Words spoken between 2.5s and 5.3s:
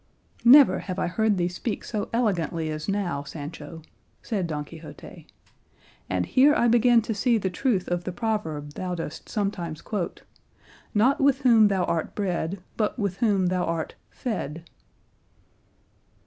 as now, Sancho," said Don Quixote;